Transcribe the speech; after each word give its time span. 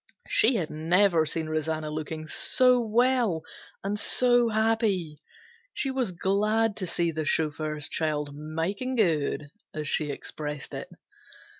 She 0.27 0.55
had 0.55 0.71
never 0.71 1.27
seen 1.27 1.47
Rosanna 1.47 1.91
look 1.91 2.09
so 2.25 2.79
well 2.81 3.43
and 3.83 3.99
so 3.99 4.49
happy. 4.49 5.21
She 5.75 5.91
was 5.91 6.11
glad 6.11 6.75
to 6.77 6.87
see 6.87 7.11
the 7.11 7.23
chauffeur's 7.23 7.87
child 7.87 8.31
"makin' 8.33 8.95
good" 8.95 9.49
as 9.75 9.87
she 9.87 10.09
expressed 10.09 10.73
it. 10.73 10.89